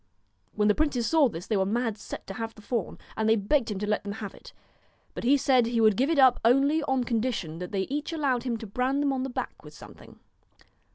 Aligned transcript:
When 0.55 0.67
the 0.67 0.73
princes 0.73 1.05
saw 1.05 1.29
this, 1.29 1.45
they 1.45 1.55
were 1.57 1.63
mad 1.63 1.95
set 1.95 2.25
to 2.25 2.33
have 2.33 2.55
the 2.55 2.63
fawn, 2.63 2.97
and 3.15 3.29
they 3.29 3.35
begged 3.35 3.69
him 3.69 3.77
to 3.77 3.85
let 3.87 4.01
them 4.03 4.13
have 4.13 4.33
it; 4.33 4.51
but 5.13 5.23
he 5.23 5.37
said 5.37 5.67
he 5.67 5.79
would 5.79 5.95
give 5.95 6.09
it 6.09 6.17
up 6.17 6.39
only 6.43 6.81
on 6.81 7.03
condition 7.03 7.59
that 7.59 7.71
they 7.71 7.81
each 7.81 8.11
allowed 8.11 8.41
him 8.41 8.57
to 8.57 8.65
brand 8.65 9.03
them 9.03 9.13
on 9.13 9.21
the 9.21 9.29
back 9.29 9.63
with 9.63 9.75
something. 9.75 10.17